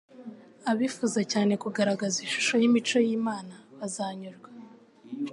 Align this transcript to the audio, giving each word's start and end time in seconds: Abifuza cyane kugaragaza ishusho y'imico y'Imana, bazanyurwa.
Abifuza 0.71 1.21
cyane 1.31 1.53
kugaragaza 1.63 2.17
ishusho 2.25 2.53
y'imico 2.61 2.97
y'Imana, 3.07 3.55
bazanyurwa. 3.77 4.49